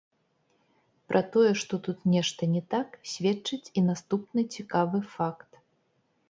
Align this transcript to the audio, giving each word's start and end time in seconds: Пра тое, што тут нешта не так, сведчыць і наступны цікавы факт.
Пра 1.11 1.19
тое, 1.35 1.51
што 1.63 1.77
тут 1.87 1.99
нешта 2.13 2.49
не 2.55 2.63
так, 2.75 2.97
сведчыць 3.13 3.63
і 3.77 3.85
наступны 3.91 4.41
цікавы 4.57 5.05
факт. 5.15 5.51